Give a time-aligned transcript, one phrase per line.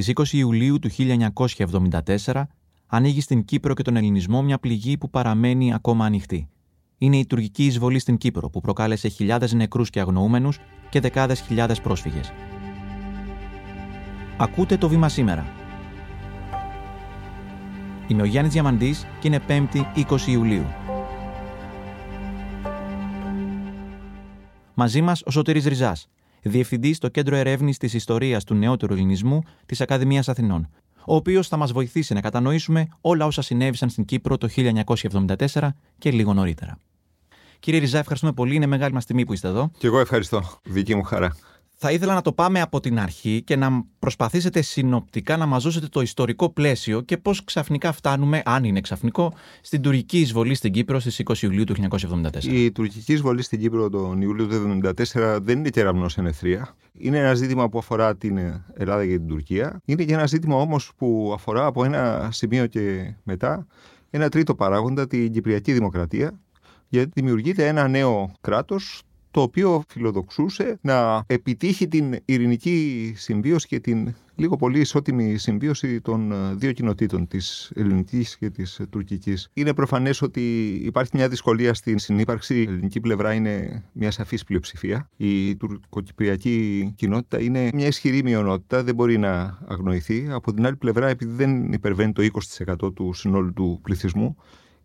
[0.00, 0.90] Στις 20 Ιουλίου του
[2.24, 2.42] 1974
[2.86, 6.48] ανοίγει στην Κύπρο και τον Ελληνισμό μια πληγή που παραμένει ακόμα ανοιχτή.
[6.98, 10.58] Είναι η τουρκική εισβολή στην Κύπρο που προκάλεσε χιλιάδες νεκρούς και αγνοούμενους
[10.88, 12.32] και δεκάδες χιλιάδες πρόσφυγες.
[14.36, 15.46] Ακούτε το βήμα σήμερα.
[18.08, 20.66] Είμαι ο Γιάννης Διαμαντής και είναι 5η 20 Ιουλίου.
[24.74, 26.08] Μαζί μας ο Σωτήρης Ριζάς,
[26.50, 30.68] διευθυντής στο Κέντρο Ερεύνης της Ιστορίας του Νεότερου Ελληνισμού της Ακαδημίας Αθηνών,
[31.06, 36.10] ο οποίος θα μας βοηθήσει να κατανοήσουμε όλα όσα συνέβησαν στην Κύπρο το 1974 και
[36.10, 36.78] λίγο νωρίτερα.
[37.60, 38.54] Κύριε Ριζά, ευχαριστούμε πολύ.
[38.54, 39.70] Είναι μεγάλη μας τιμή που είστε εδώ.
[39.78, 40.42] Και εγώ ευχαριστώ.
[40.62, 41.36] Δική μου χαρά.
[41.80, 45.86] Θα ήθελα να το πάμε από την αρχή και να προσπαθήσετε συνοπτικά να μας δώσετε
[45.86, 51.00] το ιστορικό πλαίσιο και πώς ξαφνικά φτάνουμε, αν είναι ξαφνικό, στην τουρκική εισβολή στην Κύπρο
[51.00, 52.44] στις 20 Ιουλίου του 1974.
[52.44, 54.80] Η τουρκική εισβολή στην Κύπρο τον Ιούλιο του
[55.12, 56.76] 1974 δεν είναι κεραμνός ενεθρία.
[56.92, 58.38] Είναι ένα ζήτημα που αφορά την
[58.74, 59.80] Ελλάδα και την Τουρκία.
[59.84, 63.66] Είναι και ένα ζήτημα όμως που αφορά από ένα σημείο και μετά
[64.10, 66.40] ένα τρίτο παράγοντα, την Κυπριακή Δημοκρατία,
[66.88, 69.02] γιατί δημιουργείται ένα νέο κράτος
[69.38, 76.32] το οποίο φιλοδοξούσε να επιτύχει την ειρηνική συμβίωση και την λίγο πολύ ισότιμη συμβίωση των
[76.32, 79.50] ε, δύο κοινοτήτων, της ελληνικής και της τουρκικής.
[79.52, 82.54] Είναι προφανές ότι υπάρχει μια δυσκολία στην συνύπαρξη.
[82.54, 85.08] Η ελληνική πλευρά είναι μια σαφής πλειοψηφία.
[85.16, 90.26] Η τουρκοκυπριακή κοινότητα είναι μια ισχυρή μειονότητα, δεν μπορεί να αγνοηθεί.
[90.30, 92.26] Από την άλλη πλευρά, επειδή δεν υπερβαίνει το
[92.82, 94.36] 20% του συνόλου του πληθυσμού,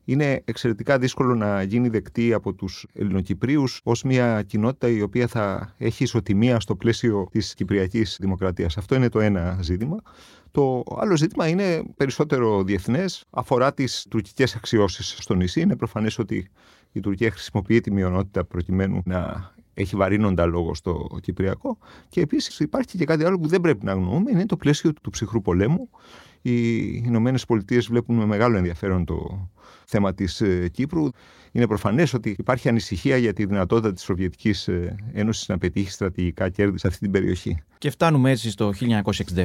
[0.05, 5.73] είναι εξαιρετικά δύσκολο να γίνει δεκτή από τους Ελληνοκυπρίους ως μια κοινότητα η οποία θα
[5.77, 8.77] έχει ισοτιμία στο πλαίσιο της Κυπριακής Δημοκρατίας.
[8.77, 9.97] Αυτό είναι το ένα ζήτημα.
[10.51, 15.61] Το άλλο ζήτημα είναι περισσότερο διεθνές, αφορά τις τουρκικές αξιώσεις στο νησί.
[15.61, 16.49] Είναι προφανές ότι
[16.91, 21.77] η Τουρκία χρησιμοποιεί τη μειονότητα προκειμένου να έχει βαρύνοντα λόγο στο Κυπριακό.
[22.09, 25.09] Και επίσης υπάρχει και κάτι άλλο που δεν πρέπει να αγνοούμε, είναι το πλαίσιο του
[25.09, 25.89] ψυχρού πολέμου.
[26.45, 29.47] Οι Ηνωμένες Πολιτείες βλέπουν με μεγάλο ενδιαφέρον το
[29.86, 31.08] θέμα της ε, Κύπρου.
[31.52, 36.50] Είναι προφανές ότι υπάρχει ανησυχία για τη δυνατότητα της Σοβιετικής ε, Ένωσης να πετύχει στρατηγικά
[36.50, 37.63] κέρδη σε αυτή την περιοχή.
[37.78, 38.73] Και φτάνουμε έτσι στο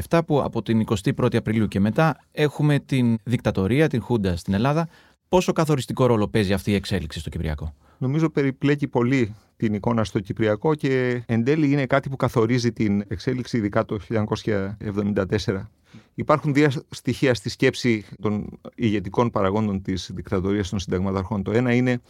[0.08, 4.88] 1967, που από την 21η Απριλίου και μετά έχουμε την δικτατορία, την Χούντα στην Ελλάδα.
[5.28, 10.20] Πόσο καθοριστικό ρόλο παίζει αυτή η εξέλιξη στο Κυπριακό; Νομίζω περιπλέκει πολύ την εικόνα στο
[10.20, 15.26] Κυπριακό και εν τέλει είναι κάτι που καθορίζει την εξέλιξη ειδικά το 1974.
[16.14, 21.42] Υπάρχουν δύο στοιχεία στη σκέψη των ηγετικών παραγόντων της δικτατορίας των συνταγματαρχών.
[21.42, 22.00] Το ένα είναι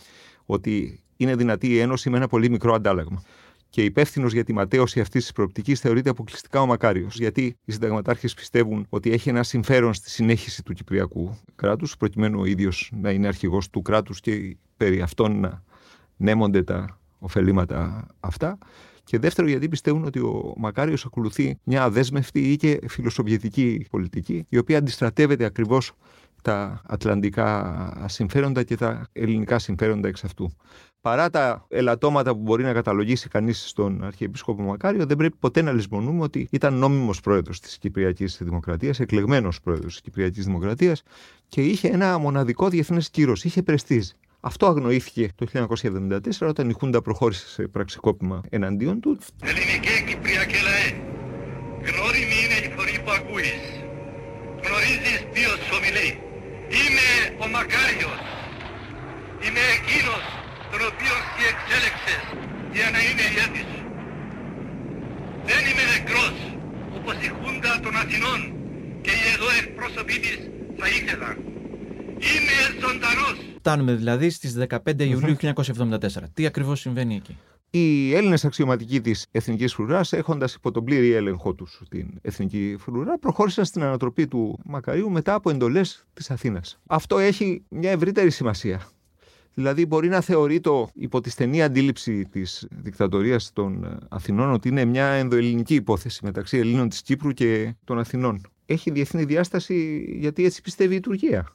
[0.47, 3.23] ότι είναι δυνατή η Ένωση με ένα πολύ μικρό αντάλλαγμα.
[3.71, 7.17] Και υπεύθυνος για τη ματέωση αυτής της προοπτικής θεωρείται αποκλειστικά ο Μακάριος.
[7.19, 12.45] Γιατί οι συνταγματάρχες πιστεύουν ότι έχει ένα συμφέρον στη συνέχιση του Κυπριακού κράτους, προκειμένου ο
[12.45, 15.63] ίδιος να είναι αρχηγός του κράτους και περί αυτών να
[16.17, 18.59] νέμονται τα ωφελήματα αυτά.
[19.05, 24.59] Και δεύτερο, γιατί πιστεύουν ότι ο Μακάριος ακολουθεί μια αδέσμευτη ή και φιλοσοβιετική πολιτική, η
[24.59, 25.93] οποία αντιστρατεύεται ακριβώς
[26.43, 30.51] τα ατλαντικά συμφέροντα και τα ελληνικά συμφέροντα εξ αυτού.
[31.01, 35.73] Παρά τα ελαττώματα που μπορεί να καταλογίσει κανείς στον Αρχιεπίσκοπο Μακάριο, δεν πρέπει ποτέ να
[35.73, 41.03] λησμονούμε ότι ήταν νόμιμος πρόεδρος της Κυπριακής Δημοκρατίας, εκλεγμένος πρόεδρος της Κυπριακής Δημοκρατίας
[41.49, 44.09] και είχε ένα μοναδικό διεθνές κύρος, είχε πρεστίζ.
[44.41, 49.19] Αυτό αγνοήθηκε το 1974 όταν η Χούντα προχώρησε σε πραξικόπημα εναντίον του.
[49.43, 50.89] Ελληνική Κυπριακή λαέ,
[51.79, 53.83] γνώριμη είναι η φωνή που ακούεις.
[54.65, 56.28] Γνωρίζεις ποιος ομιλεί.
[56.77, 57.09] Είμαι
[57.45, 58.21] ο Μακάριος.
[59.45, 60.25] Είμαι εκείνος
[60.71, 62.23] τον οποίο εσύ εξέλεξες
[62.77, 63.83] για να είναι ηγέτης σου.
[65.49, 66.37] Δεν είμαι νεκρός
[66.97, 68.41] όπως η Χούντα των Αθηνών
[69.05, 70.39] και οι εδώ εκπρόσωποι της
[70.79, 71.37] θα ήθελαν.
[72.29, 73.37] Είμαι ζωντανός.
[73.59, 76.31] Φτάνουμε δηλαδή στις 15 Ιουλίου 1974.
[76.35, 77.37] Τι ακριβώς συμβαίνει εκεί;
[77.71, 83.19] Οι Έλληνες αξιωματικοί της Εθνικής Φρουράς, έχοντας υπό τον πλήρη έλεγχό τους την Εθνική Φρουρά,
[83.19, 86.81] προχώρησαν στην ανατροπή του Μακαρίου μετά από εντολές της Αθήνας.
[86.87, 88.89] Αυτό έχει μια ευρύτερη σημασία.
[89.55, 94.85] Δηλαδή, μπορεί να θεωρεί το υπό τη στενή αντίληψη της δικτατορίας των Αθηνών ότι είναι
[94.85, 98.41] μια ενδοελληνική υπόθεση μεταξύ Ελλήνων της Κύπρου και των Αθηνών.
[98.67, 101.53] Έχει διεθνή διάσταση γιατί έτσι πιστεύει η Τουρκία.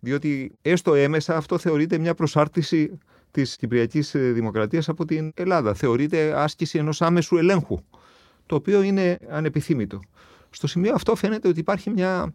[0.00, 2.98] Διότι έστω έμεσα αυτό θεωρείται μια προσάρτηση
[3.36, 5.74] της Κυπριακής Δημοκρατίας από την Ελλάδα.
[5.74, 7.78] Θεωρείται άσκηση ενός άμεσου ελέγχου,
[8.46, 10.00] το οποίο είναι ανεπιθύμητο.
[10.50, 12.34] Στο σημείο αυτό φαίνεται ότι υπάρχει μια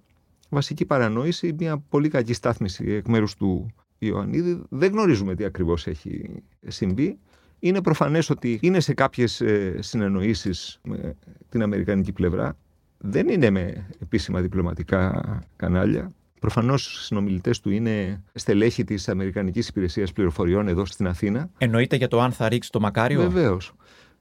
[0.49, 4.61] βασική παρανόηση, μια πολύ κακή στάθμιση εκ μέρους του Ιωαννίδη.
[4.69, 7.17] Δεν γνωρίζουμε τι ακριβώς έχει συμβεί.
[7.59, 9.41] Είναι προφανές ότι είναι σε κάποιες
[9.79, 11.15] συνεννοήσεις με
[11.49, 12.57] την Αμερικανική πλευρά.
[12.97, 15.23] Δεν είναι με επίσημα διπλωματικά
[15.55, 16.13] κανάλια.
[16.41, 21.49] Προφανώς οι συνομιλητές του είναι στελέχη της Αμερικανικής Υπηρεσίας Πληροφοριών εδώ στην Αθήνα.
[21.57, 23.73] Εννοείται για το αν θα ρίξει το μακάριο; Βεβαίως.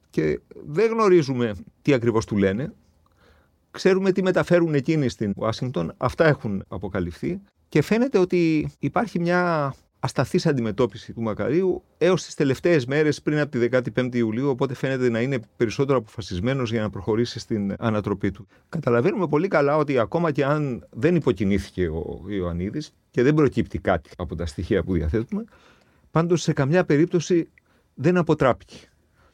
[0.09, 2.73] Και δεν γνωρίζουμε τι ακριβώς του λένε.
[3.71, 5.93] Ξέρουμε τι μεταφέρουν εκείνοι στην Ουάσιγκτον.
[5.97, 7.41] Αυτά έχουν αποκαλυφθεί.
[7.69, 13.51] Και φαίνεται ότι υπάρχει μια ασταθής αντιμετώπιση του Μακαρίου έως τις τελευταίες μέρες πριν από
[13.51, 14.49] τη 15η Ιουλίου.
[14.49, 18.47] Οπότε φαίνεται να είναι περισσότερο αποφασισμένος για να προχωρήσει στην ανατροπή του.
[18.69, 24.09] Καταλαβαίνουμε πολύ καλά ότι ακόμα και αν δεν υποκινήθηκε ο Ιωαννίδης και δεν προκύπτει κάτι
[24.17, 25.43] από τα στοιχεία που διαθέτουμε,
[26.11, 27.49] πάντως σε καμιά περίπτωση
[27.93, 28.75] δεν αποτράπηκε.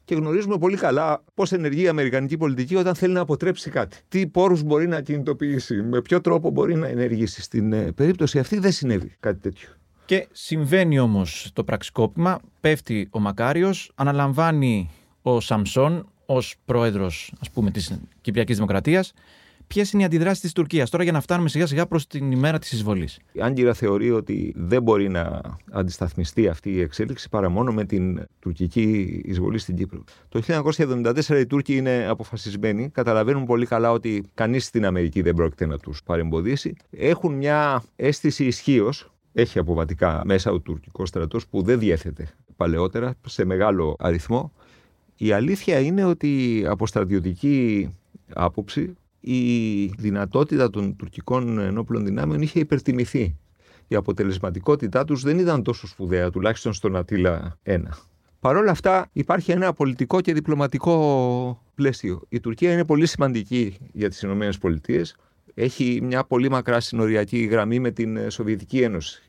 [0.05, 3.97] Και γνωρίζουμε πολύ καλά πώς ενεργεί η Αμερικανική πολιτική όταν θέλει να αποτρέψει κάτι.
[4.07, 7.41] Τι πόρους μπορεί να κινητοποιήσει, με ποιο τρόπο μπορεί να ενεργήσει.
[7.41, 9.69] Στην ε, περίπτωση αυτή δεν συνέβη κάτι τέτοιο.
[10.07, 14.89] Και συμβαίνει όμως το πραξικόπημα, πέφτει ο Μακάριος, αναλαμβάνει
[15.21, 19.13] ο Σαμσόν ως πρόεδρος ας πούμε της Κυπριακής Δημοκρατίας
[19.67, 22.59] Ποιες είναι οι αντιδράσεις της Τουρκίας τώρα για να φτάνουμε σιγά σιγά προς την ημέρα
[22.59, 27.71] της εισβολής; Η Άγκυρα θεωρεί ότι δεν μπορεί να αντισταθμιστεί αυτή η εξέλιξη παρά μόνο
[27.71, 30.03] με την τουρκική εισβολή στην Κύπρο.
[30.29, 35.65] Το 1974 οι Τούρκοι είναι αποφασισμένοι, καταλαβαίνουν πολύ καλά ότι κανείς στην Αμερική δεν πρόκειται
[35.65, 36.75] να τους παρεμποδίσει.
[36.89, 39.11] Έχουν μια αίσθηση ισχύως
[39.41, 44.51] έχει αποβατικά μέσα ο τουρκικός στρατός που δεν διέθετε παλαιότερα σε μεγάλο αριθμό.
[45.17, 47.89] Η αλήθεια είναι ότι από στρατιωτική
[48.33, 53.35] άποψη η δυνατότητα των τουρκικών ενόπλων δυνάμεων είχε υπερτιμηθεί.
[53.87, 57.79] Η αποτελεσματικότητά τους δεν ήταν τόσο σπουδαία, τουλάχιστον στον Ατήλα 1.
[58.39, 62.21] Παρ' όλα αυτά υπάρχει ένα πολιτικό και διπλωματικό πλαίσιο.
[62.29, 65.01] Η Τουρκία είναι πολύ σημαντική για τις ΗΠΑ.
[65.53, 69.21] Έχει μια πολύ μακρά συνοριακή γραμμή με την Σοβιετική Ένωση.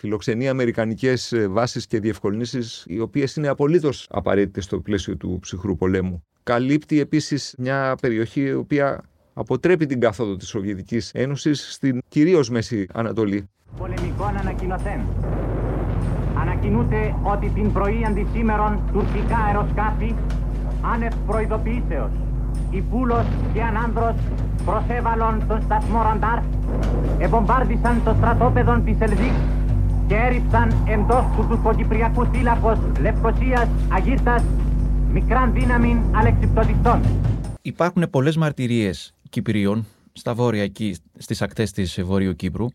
[0.00, 6.24] Φιλοξενεί αμερικανικές βάσεις και διευκολύνσεις, οι οποίες είναι απολύτως απαραίτητες στο πλαίσιο του ψυχρού πολέμου.
[6.42, 9.02] Καλύπτει επίσης μια περιοχή η οποία
[9.32, 13.48] αποτρέπει την κάθοδο της Σοβιετικής Ένωσης στην κυρίως Μέση Ανατολή.
[13.76, 15.00] Πολεμικών ανακοινωθέν.
[16.40, 20.14] Ανακοινούται ότι την πρωί αντισήμερον τουρκικά αεροσκάφη
[20.82, 22.10] άνευ προειδοποιήσεως
[22.90, 24.14] Πούλος και Ανάνδρος
[24.64, 26.38] προσέβαλον τον σταθμό Ραντάρ
[27.18, 29.59] εμπομπάρδισαν το στρατόπεδο της Ελβίκ
[30.10, 34.42] και έριψαν εντός του τουρκοκυπριακού θύλακος Λευκοσίας Αγίρτας
[35.12, 37.02] μικράν δύναμη αλεξιπτοδιστών.
[37.62, 42.66] Υπάρχουν πολλές μαρτυρίες Κυπρίων, στα βόρεια εκεί, στις ακτές της Βορείου Κύπρου,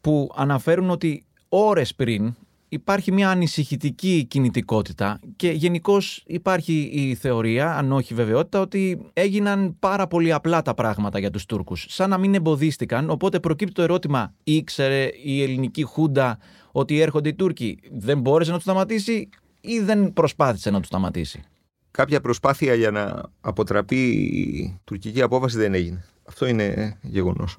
[0.00, 2.34] που αναφέρουν ότι ώρες πριν
[2.68, 10.06] υπάρχει μια ανησυχητική κινητικότητα και γενικώς υπάρχει η θεωρία, αν όχι βεβαιότητα, ότι έγιναν πάρα
[10.06, 14.34] πολύ απλά τα πράγματα για τους Τούρκους, σαν να μην εμποδίστηκαν, οπότε προκύπτει το ερώτημα,
[14.44, 16.38] ήξερε η ελληνική χούντα
[16.72, 19.28] ότι έρχονται οι Τούρκοι, δεν μπόρεσε να τους σταματήσει
[19.60, 21.44] ή δεν προσπάθησε να τους σταματήσει;
[21.90, 26.04] Κάποια προσπάθεια για να αποτραπεί η τουρκική απόφαση δεν έγινε.
[26.24, 27.58] Αυτό είναι γεγονός.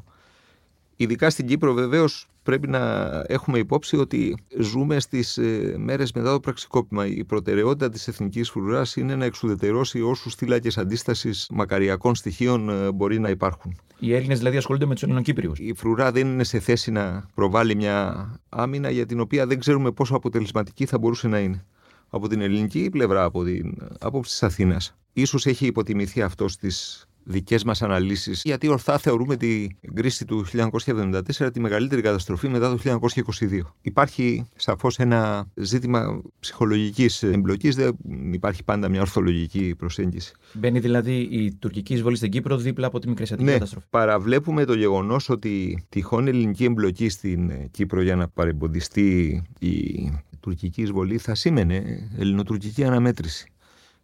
[1.01, 6.39] Ειδικά στην Κύπρο βεβαίως πρέπει να έχουμε υπόψη ότι ζούμε στις ε, μέρες μετά το
[6.39, 7.05] πραξικόπημα.
[7.07, 13.19] Η προτεραιότητα της εθνικής φρουράς είναι να εξουδετερώσει όσους θύλακες αντίστασης μακαριακών στοιχείων ε, μπορεί
[13.19, 13.75] να υπάρχουν.
[13.99, 15.51] Οι Έλληνες δηλαδή ασχολούνται με τους Ελληνοκύπριου.
[15.55, 19.91] Η φρουρά δεν είναι σε θέση να προβάλλει μια άμυνα για την οποία δεν ξέρουμε
[19.91, 21.65] πόσο αποτελεσματική θα μπορούσε να είναι
[22.09, 24.95] από την ελληνική πλευρά, από την άποψη της Αθήνας.
[25.13, 31.49] Ίσως έχει υποτιμηθεί αυτό στις δικές μας αναλύσεις, γιατί ορθά θεωρούμε την κρίση του 1974
[31.53, 32.99] τη μεγαλύτερη καταστροφή μετά το
[33.39, 33.59] 1922.
[33.81, 37.97] Υπάρχει σαφώς ένα ζήτημα ψυχολογικής εμπλοκής, δεν
[38.31, 40.33] υπάρχει πάντα μια ορθολογική προσέγγιση.
[40.53, 43.85] Μπαίνει δηλαδή η τουρκική εισβολή στην Κύπρο δίπλα από τη μικρασιατική ναι, καταστροφή.
[43.89, 51.17] Παραβλέπουμε το γεγονός ότι τυχόν ελληνική εμπλοκή στην Κύπρο για να παρεμποδιστεί η τουρκική εισβολή
[51.17, 53.51] θα σήμαινε ελληνοτουρκική αναμέτρηση.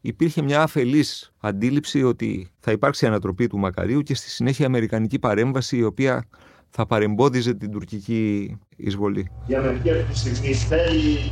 [0.08, 5.78] Υπήρχε μια αφελής αντίληψη ότι θα υπάρξει ανατροπή του Μακαρίου και στη συνέχεια αμερικανική παρέμβαση
[5.78, 6.28] η οποία
[6.70, 9.32] θα παρεμπόδιζε την τουρκική εισβολή.
[9.48, 11.32] Για μερική αυτή τη στιγμή θέλει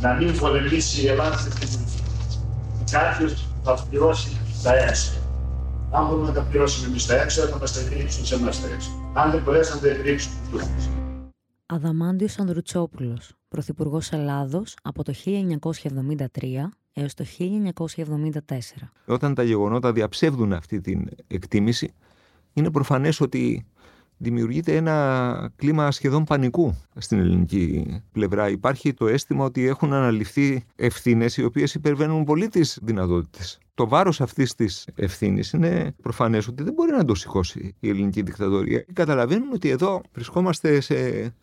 [0.00, 1.80] να μην πολεμήσει η Ελλάδα στην Τουρκία.
[2.90, 3.28] Κάποιο
[3.62, 5.12] θα πληρώσει τα έξω.
[5.90, 8.68] Αν μπορούμε να τα πληρώσουμε εμείς τα έξω, θα μας τα εκρήξουν σε εμάς τα
[8.74, 8.90] έξω.
[9.14, 10.68] Αν δεν μπορέσουν να τα εκρήξουν του Τούρκου.
[11.66, 18.88] Αδαμάντιος Ανδρουτσόπουλος, Πρωθυπουργός Ελλάδος από το 1973 έως το 1974.
[19.06, 21.94] Όταν τα γεγονότα διαψεύδουν αυτή την εκτίμηση,
[22.52, 23.66] είναι προφανές ότι
[24.22, 28.48] δημιουργείται ένα κλίμα σχεδόν πανικού στην ελληνική πλευρά.
[28.48, 33.58] Υπάρχει το αίσθημα ότι έχουν αναλυφθεί ευθύνες οι οποίες υπερβαίνουν πολύ τις δυνατότητες.
[33.74, 38.22] Το βάρος αυτής της ευθύνης είναι προφανές ότι δεν μπορεί να το σηκώσει η ελληνική
[38.22, 38.84] δικτατορία.
[38.92, 40.94] Καταλαβαίνουν ότι εδώ βρισκόμαστε σε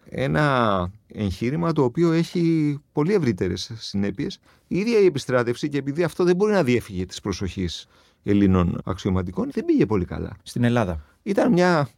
[0.10, 4.40] ένα εγχείρημα το οποίο έχει πολύ ευρύτερες συνέπειες.
[4.68, 7.88] Η ίδια η επιστράτευση, και επειδή αυτό δεν μπορεί να διέφυγε της προσοχής
[8.24, 10.38] Ελλήνων αξιωματικών, δεν πήγε πολύ καλά.
[10.44, 11.04] Στην Ελλάδα.
[11.24, 11.90] Ήταν μια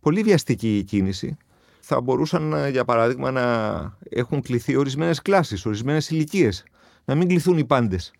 [0.00, 1.36] πολύ βιαστική κίνηση.
[1.80, 6.64] Θα μπορούσαν, ε, για παράδειγμα, να έχουν κληθεί ορισμένες κλάσεις, ορισμένες ηλικίες.
[7.04, 8.12] Να μην κληθούν οι πάντες.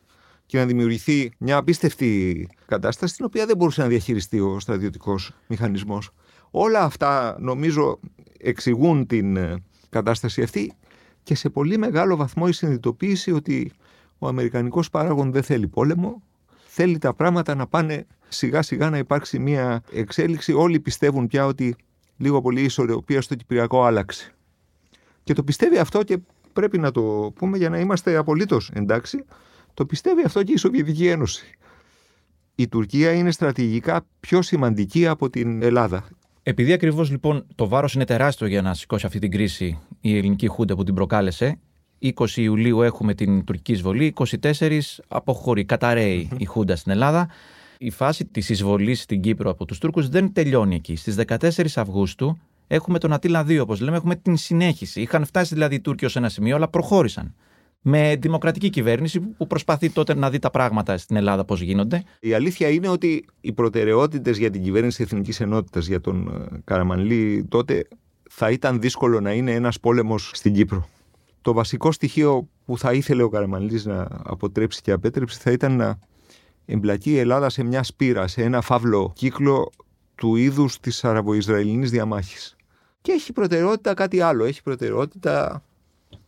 [0.46, 6.10] και να δημιουργηθεί μια απίστευτη κατάσταση την οποία δεν μπορούσε να διαχειριστεί ο στρατιωτικός μηχανισμός.
[6.50, 8.00] Όλα αυτά νομίζω
[8.38, 10.72] εξηγούν την ε, κατάσταση αυτή
[11.22, 13.72] και σε πολύ μεγάλο βαθμό η συνειδητοποίηση ότι
[14.18, 16.22] ο Αμερικανικός παράγων δεν θέλει πόλεμο,
[16.66, 20.52] θέλει τα πράγματα να πάνε σιγά σιγά να υπάρξει μια εξέλιξη.
[20.52, 21.76] Όλοι πιστεύουν πια ότι
[22.16, 24.32] λίγο πολύ η ισορροπία στο Κυπριακό άλλαξε.
[25.24, 26.18] Και το πιστεύει αυτό και
[26.52, 29.24] πρέπει να το πούμε για να είμαστε απολύτως εντάξει.
[29.74, 31.58] Το πιστεύει αυτό και η Σοβιετική Ένωση.
[32.54, 36.08] Η Τουρκία είναι στρατηγικά πιο σημαντική από την Ελλάδα.
[36.42, 40.46] Επειδή ακριβώς λοιπόν το βάρος είναι τεράστιο για να σηκώσει αυτή την κρίση η ελληνική
[40.46, 41.58] Χούντα που την προκάλεσε,
[42.02, 47.28] 20 Ιουλίου έχουμε την τουρκική εισβολή, 24 αποχωρεί, καταραίει η Χούντα στην Ελλάδα.
[47.78, 50.96] Η φάση της εισβολής στην Κύπρο από τους Τούρκους δεν τελειώνει εκεί.
[50.96, 55.00] Στις 14 Αυγούστου έχουμε τον Ατήλα 2, όπως λέμε, έχουμε την συνέχιση.
[55.00, 57.34] Είχαν φτάσει δηλαδή οι Τούρκοι ως ένα σημείο, αλλά προχώρησαν.
[57.80, 62.02] Με δημοκρατική κυβέρνηση που προσπαθεί τότε να δει τα πράγματα στην Ελλάδα πώς γίνονται.
[62.20, 67.44] Η αλήθεια είναι ότι οι προτεραιότητες για την κυβέρνηση Εθνικής Ενότητας, για τον ε, Καραμανλή
[67.48, 67.88] τότε,
[68.30, 70.88] θα ήταν δύσκολο να είναι ένας πόλεμος στην Κύπρο.
[71.42, 75.98] Το βασικό στοιχείο που θα ήθελε ο Καραμανλής να αποτρέψει και απέτρεψε θα ήταν να
[76.70, 79.70] εμπλακεί η Ελλάδα σε μια σπήρα, σε ένα φαύλο κύκλο
[80.14, 82.56] του είδους της Αραβο-Ισραηλινής διαμάχης.
[83.00, 84.44] Και έχει προτεραιότητα κάτι άλλο.
[84.44, 85.62] Έχει προτεραιότητα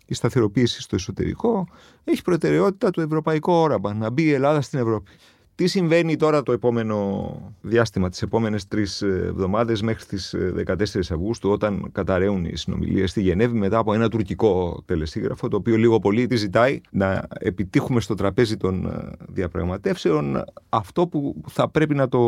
[0.06, 1.68] η σταθεροποίηση στο εσωτερικό.
[2.04, 5.11] Έχει προτεραιότητα το ευρωπαϊκό όραμα, να μπει η Ελλάδα στην Ευρώπη.
[5.60, 10.34] Τι συμβαίνει τώρα το επόμενο διάστημα, τις επόμενες τρεις εβδομάδες μέχρι τις
[10.66, 10.74] 14
[11.10, 15.98] Αυγούστου όταν καταραίουν οι συνομιλίες στη Γενέβη μετά από ένα τουρκικό τελεσίγραφο το οποίο λίγο
[15.98, 22.08] πολύ τη ζητάει να επιτύχουμε στο τραπέζι των ε, διαπραγματεύσεων αυτό που θα πρέπει να
[22.08, 22.20] το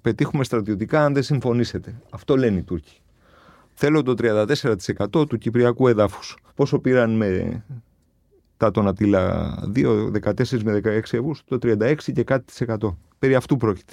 [0.00, 2.00] πετύχουμε στρατιωτικά αν δεν συμφωνήσετε.
[2.10, 3.00] Αυτό λένε οι Τούρκοι.
[3.74, 6.36] Θέλω το 34% του Κυπριακού εδάφους.
[6.54, 7.62] Πόσο πήραν με
[8.56, 12.98] τα τον Ατήλα 2, 14 με 16 Αυγούστου, το 36 και κάτι της εκατό.
[13.18, 13.92] Περί αυτού πρόκειται.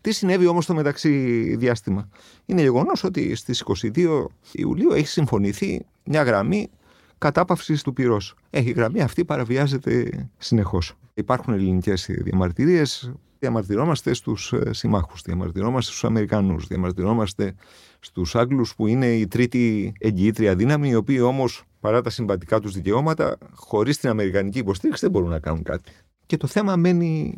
[0.00, 1.10] Τι συνέβη όμως στο μεταξύ
[1.56, 2.08] διάστημα;
[2.46, 3.64] Είναι γεγονός ότι στις
[3.94, 6.70] 22 Ιουλίου έχει συμφωνηθεί μια γραμμή
[7.20, 8.34] κατάπαυσης του πυρός.
[8.50, 10.94] Έχει η γραμμή αυτή παραβιάζεται συνεχώς.
[11.14, 13.12] Υπάρχουν ελληνικές διαμαρτυρίες.
[13.38, 17.54] Διαμαρτυρόμαστε στους ε, συμμάχους, διαμαρτυρόμαστε στους Αμερικανούς, διαμαρτυρόμαστε
[18.00, 22.72] στους Άγγλους που είναι η τρίτη εγγυήτρια δύναμη, οι οποίοι όμως παρά τα συμβατικά τους
[22.72, 25.92] δικαιώματα, χωρίς την Αμερικανική υποστήριξη δεν μπορούν να κάνουν κάτι.
[26.26, 27.34] Και το θέμα μένει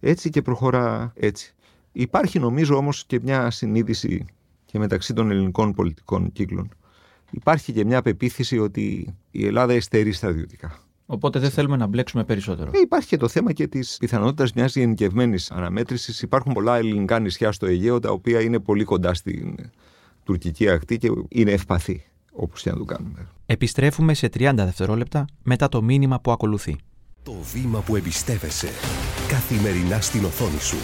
[0.00, 1.54] έτσι και προχωρά έτσι.
[1.92, 4.24] Υπάρχει νομίζω όμως και μια συνείδηση
[4.64, 6.68] και μεταξύ των ελληνικών πολιτικών κύκλων.
[7.30, 10.80] Υπάρχει και μια πεποίθηση ότι η Ελλάδα εστερεί στρατιωτικά.
[11.06, 12.70] Οπότε δεν θέλουμε να μπλέξουμε περισσότερο.
[12.74, 16.22] Ε, υπάρχει και το θέμα και της πιθανότητας μιας γενικευμένης αναμέτρησης.
[16.22, 19.54] Υπάρχουν πολλά ελληνικά νησιά στο Αιγαίο τα οποία είναι πολύ κοντά στην
[20.24, 23.28] τουρκική ακτή και είναι ευπαθή όπως και να το κάνουμε.
[23.46, 26.76] Επιστρέφουμε σε 30 δευτερόλεπτα μετά το μήνυμα που ακολουθεί.
[27.22, 28.68] Το βήμα που εμπιστεύεσαι.
[29.28, 30.76] Καθημερινά στην οθόνη σου.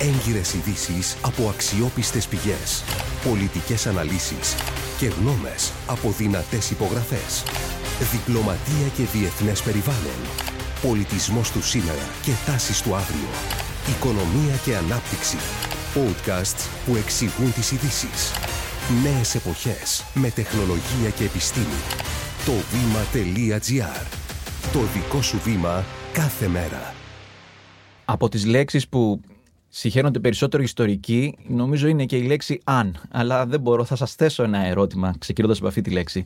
[0.00, 2.84] Έγκυρες ειδήσεις από αξιόπιστες πηγές.
[3.24, 4.54] Πολιτικές αναλύσεις
[5.02, 7.42] και γνώμες από δυνατές υπογραφές.
[8.12, 10.20] Διπλωματία και διεθνές περιβάλλον.
[10.82, 13.30] Πολιτισμός του σήμερα και τάσεις του αύριο.
[13.96, 15.36] Οικονομία και ανάπτυξη.
[15.94, 18.32] Podcasts που εξηγούν τις ειδήσεις.
[19.02, 21.82] Νέες εποχές με τεχνολογία και επιστήμη.
[22.46, 24.06] Το βήμα.gr
[24.72, 26.94] Το δικό σου βήμα κάθε μέρα.
[28.04, 29.20] Από τις λέξεις που
[29.74, 32.96] συχαίνονται περισσότερο ιστορικοί, νομίζω είναι και η λέξη «αν».
[33.10, 36.24] Αλλά δεν μπορώ, θα σας θέσω ένα ερώτημα, ξεκινώντας από αυτή τη λέξη.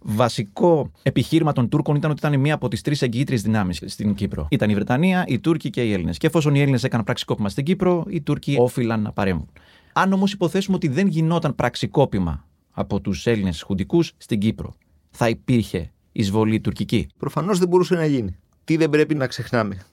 [0.00, 4.46] Βασικό επιχείρημα των Τούρκων ήταν ότι ήταν μία από τις τρεις εγγυήτριες δυνάμεις στην Κύπρο.
[4.50, 6.18] Ήταν η Βρετανία, οι Τούρκοι και οι Έλληνες.
[6.18, 9.48] Και εφόσον οι Έλληνες έκαναν πραξικόπημα στην Κύπρο, οι Τούρκοι όφυλαν να παρέμβουν.
[9.92, 14.74] Αν όμως υποθέσουμε ότι δεν γινόταν πραξικόπημα από τους Έλληνες χουντικούς στην Κύπρο,
[15.10, 18.36] θα υπήρχε εισβολή τουρκική; Προφανώς δεν μπορούσε να γίνει.
[18.64, 19.86] Τι δεν πρέπει να ξεχνάμε.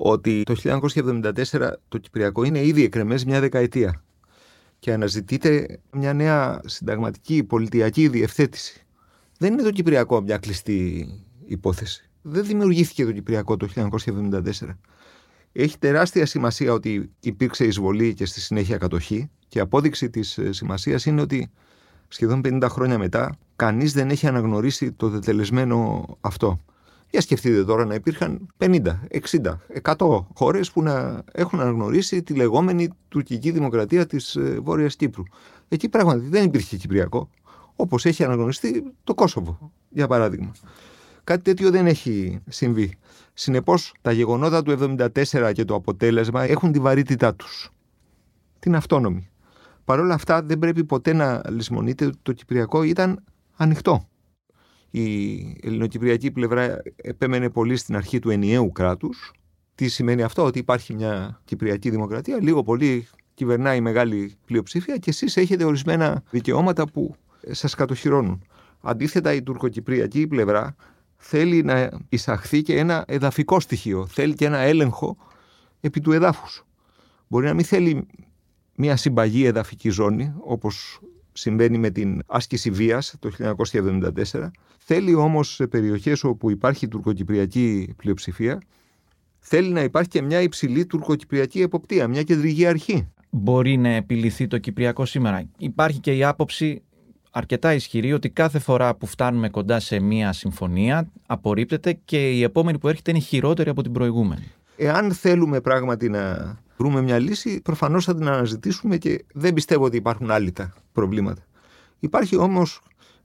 [0.00, 1.32] Ότι το 1974
[1.88, 4.02] το Κυπριακό είναι ήδη εκρεμές μια δεκαετία
[4.78, 8.86] και αναζητείται μια νέα συνταγματική πολιτιακή διευθέτηση.
[9.38, 11.08] Δεν είναι το Κυπριακό μια κλειστή
[11.46, 12.10] υπόθεση.
[12.22, 14.40] Δεν δημιουργήθηκε το Κυπριακό το 1974.
[15.52, 21.06] Έχει τεράστια σημασία ότι υπήρξε εισβολή και στη συνέχεια κατοχή και απόδειξη της ε, σημασίας
[21.06, 21.50] είναι ότι
[22.08, 26.60] σχεδόν 50 χρόνια μετά κανείς δεν έχει αναγνωρίσει το δετελεσμένο αυτό.
[27.10, 28.80] Για σκεφτείτε τώρα να υπήρχαν 50,
[29.30, 35.22] 60, 100 χώρες που να έχουν αναγνωρίσει τη λεγόμενη τουρκική δημοκρατία της ε, Βόρειας Κύπρου.
[35.68, 37.30] Εκεί πράγματι δεν υπήρχε Κυπριακό,
[37.76, 40.52] όπως έχει αναγνωριστεί το Κόσοβο, για παράδειγμα.
[41.24, 42.98] Κάτι τέτοιο δεν έχει συμβεί.
[43.34, 47.70] Συνεπώς, τα γεγονότα του 1974 και το αποτέλεσμα έχουν τη βαρύτητά τους.
[48.58, 49.30] Την αυτόνομη.
[49.84, 53.24] Παρ' όλα αυτά, δεν πρέπει ποτέ να λησμονείτε ότι το Κυπριακό ήταν
[53.56, 54.08] ανοιχτό.
[54.90, 59.32] Η ελληνοκυπριακή πλευρά επέμενε πολύ στην αρχή του ενιαίου κράτους
[59.74, 65.10] Τι σημαίνει αυτό, ότι υπάρχει μια Κυπριακή Δημοκρατία, λίγο πολύ κυβερνάει η μεγάλη πλειοψηφία και
[65.10, 67.14] εσείς έχετε ορισμένα δικαιώματα που
[67.50, 68.42] σας κατοχυρώνουν.
[68.80, 70.74] Αντίθετα η τουρκοκυπριακή πλευρά
[71.16, 75.16] θέλει να εισαχθεί και ένα εδαφικό στοιχείο, θέλει και ένα έλεγχο
[75.80, 76.64] επί του εδάφους.
[77.28, 78.06] Μπορεί να μην θέλει
[78.74, 81.00] μια συμπαγή εδαφική ζώνη, όπως
[81.38, 83.30] συμβαίνει με την άσκηση βίας το
[84.32, 84.50] 1974.
[84.78, 88.60] Θέλει όμως σε περιοχές όπου υπάρχει τουρκοκυπριακή πλειοψηφία,
[89.38, 93.08] θέλει να υπάρχει και μια υψηλή τουρκοκυπριακή εποπτεία, μια κεντρική αρχή.
[93.30, 95.48] Μπορεί να επιληθεί το Κυπριακό σήμερα.
[95.58, 96.82] Υπάρχει και η άποψη
[97.30, 102.78] αρκετά ισχυρή ότι κάθε φορά που φτάνουμε κοντά σε μία συμφωνία απορρίπτεται και η επόμενη
[102.78, 104.52] που έρχεται είναι χειρότερη από την προηγούμενη.
[104.76, 109.96] Εάν θέλουμε πράγματι να βρούμε μια λύση, προφανώς θα την αναζητήσουμε και δεν πιστεύω ότι
[109.96, 111.42] υπάρχουν άλυτα προβλήματα.
[111.98, 112.80] Υπάρχει όμως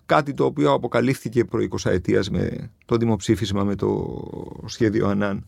[0.06, 4.20] κάτι το οποίο αποκαλύφθηκε προ 20 ετίας με το δημοψήφισμα με το
[4.66, 5.46] σχέδιο ΑΝΑΝ.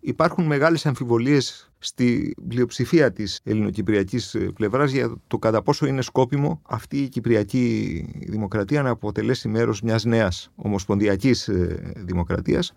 [0.00, 6.96] Υπάρχουν μεγάλες αμφιβολίες στη πλειοψηφία της ελληνοκυπριακής πλευράς για το κατά πόσο είναι σκόπιμο αυτή
[6.96, 12.72] η κυπριακή δημοκρατία να αποτελέσει μέρος μιας νέας ομοσπονδιακής ε, δημοκρατίας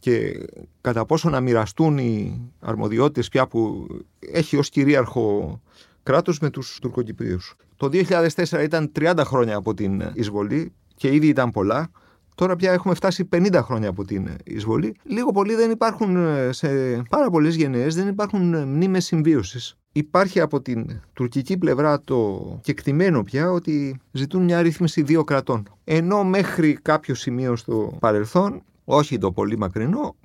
[0.00, 0.46] και
[0.80, 3.86] κατά πόσο να μοιραστούν οι αρμοδιότητες πια που
[4.18, 5.60] έχει ως κυρίαρχο
[6.02, 7.56] κράτος με τους Τουρκοκυπρίους.
[7.76, 11.90] Το 2004 ήταν 30 χρόνια από την εισβολή και ήδη ήταν πολλά.
[12.34, 14.96] Τώρα πια έχουμε φτάσει 50 χρόνια από την εισβολή.
[15.02, 16.16] Λίγο πολύ δεν υπάρχουν
[16.50, 16.68] σε
[17.10, 19.76] πάρα πολλές γενναίες, δεν υπάρχουν μνήμες συμβίωσης.
[19.92, 25.68] Υπάρχει από την τουρκική πλευρά το κεκτημένο πια ότι ζητούν μια ρύθμιση δύο κρατών.
[25.84, 30.16] Ενώ μέχρι κάποιο σημείο στο παρελθόν όχι το πολύ μακρινό,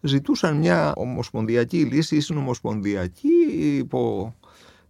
[0.00, 3.28] ζητούσαν μια ομοσπονδιακή λύση ή συνομοσπονδιακή
[3.76, 4.34] υπό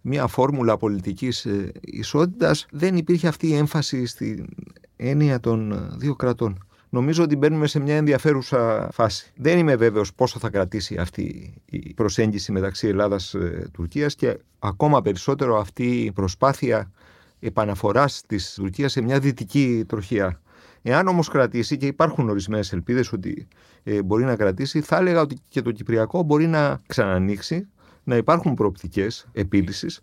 [0.00, 2.66] μια φόρμουλα πολιτικής ε, ισότητας.
[2.70, 4.46] Δεν υπήρχε αυτή η έμφαση στην
[4.96, 6.66] έννοια των ε, δύο κρατών.
[6.88, 9.32] Νομίζω ότι μπαίνουμε σε μια ενδιαφέρουσα φάση.
[9.36, 15.60] Δεν είμαι βέβαιος πόσο θα κρατήσει αυτή η προσέγγιση μεταξύ Ελλάδας-Τουρκίας ε, και ακόμα περισσότερο
[15.60, 16.90] αυτή η προσπάθεια
[17.40, 20.40] επαναφοράς της Τουρκίας σε μια δυτική τροχιά.
[20.90, 23.48] Εάν όμως κρατήσει, και υπάρχουν ορισμένες ελπίδες ότι
[23.82, 27.68] ε, μπορεί να κρατήσει, θα έλεγα ότι και το Κυπριακό μπορεί να ξανανοίξει,
[28.04, 30.00] να υπάρχουν προοπτικές επίλυσης.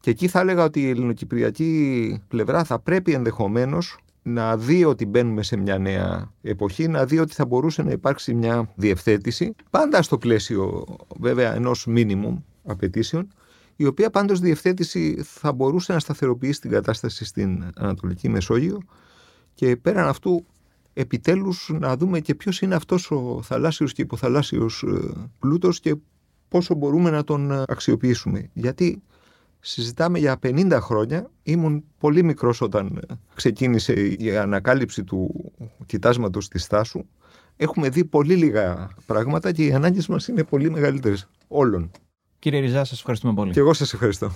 [0.00, 5.42] Και εκεί θα έλεγα ότι η ελληνοκυπριακή πλευρά θα πρέπει ενδεχομένως να δει ότι μπαίνουμε
[5.42, 10.18] σε μια νέα εποχή, να δει ότι θα μπορούσε να υπάρξει μια διευθέτηση, πάντα στο
[10.18, 10.84] πλαίσιο
[11.20, 13.28] βέβαια ενός μίνιμουμ απαιτήσεων,
[13.76, 18.80] η οποία πάντως διευθέτηση θα μπορούσε να σταθεροποιήσει την κατάσταση στην Ανατολική Μεσόγειο
[19.54, 20.46] και πέραν αυτού
[20.92, 25.96] επιτέλους να δούμε και ποιος είναι αυτός ο θαλάσσιος και υποθαλάσσιος ε, πλούτος και
[26.48, 28.50] πόσο μπορούμε να τον ε, αξιοποιήσουμε.
[28.52, 29.02] Γιατί
[29.60, 35.52] συζητάμε για 50 χρόνια, ήμουν πολύ μικρός όταν ε, ξεκίνησε η ανακάλυψη του
[35.86, 37.04] κοιτάσματος της Στάσου.
[37.56, 41.90] Έχουμε δει πολύ λίγα πράγματα και οι ανάγκες μας είναι πολύ μεγαλύτερες όλων.
[42.38, 43.52] Κύριε Ριζά, σας ευχαριστούμε πολύ.
[43.52, 44.32] Και εγώ σας ευχαριστώ.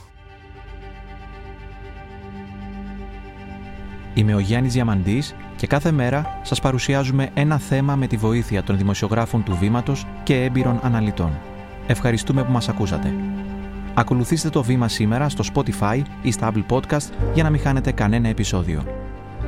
[4.18, 8.76] Είμαι ο Γιάννης Διαμαντής και κάθε μέρα σας παρουσιάζουμε ένα θέμα με τη βοήθεια των
[8.76, 11.30] δημοσιογράφων του Βήματος και έμπειρων αναλυτών.
[11.86, 13.14] Ευχαριστούμε που μας ακούσατε.
[13.94, 18.28] Ακολουθήστε το Βήμα σήμερα στο Spotify ή στα Apple Podcast για να μην χάνετε κανένα
[18.28, 18.84] επεισόδιο.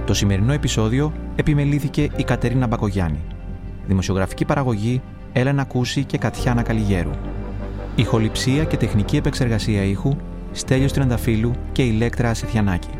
[0.07, 3.21] Το σημερινό επεισόδιο επιμελήθηκε η Κατερίνα Μπακογιάννη.
[3.87, 5.03] Δημοσιογραφική παραγωγή
[5.33, 7.11] Έλενα Κούση και Κατιάνα Καλιγέρου.
[7.95, 10.17] Ηχοληψία και τεχνική επεξεργασία ήχου
[10.53, 13.00] Στέλιος Τριανταφύλου και Ηλέκτρα Ασιθιανάκη.